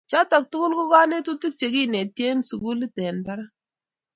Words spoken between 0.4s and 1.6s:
tugul ko kanetutik